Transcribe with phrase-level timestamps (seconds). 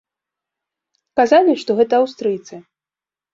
[1.21, 2.55] Казалі, што гэта аўстрыйцы.